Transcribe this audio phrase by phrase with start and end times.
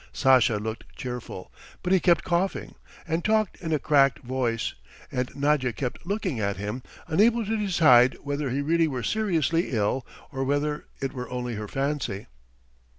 [0.11, 1.51] Sasha looked cheerful,
[1.83, 2.73] but he kept coughing,
[3.07, 4.73] and talked in a cracked voice,
[5.11, 10.03] and Nadya kept looking at him, unable to decide whether he really were seriously ill
[10.31, 12.25] or whether it were only her fancy.